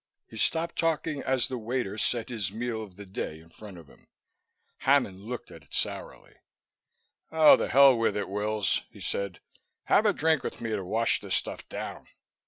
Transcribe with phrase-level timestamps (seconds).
[0.27, 3.87] He stopped talking as the waiter set his Meal of the Day in front of
[3.87, 4.07] him.
[4.77, 6.37] Hammond looked at it sourly.
[7.31, 9.41] "Oh, the hell with it, Wills," he said.
[9.83, 12.07] "Have a drink with me to wash this stuff down."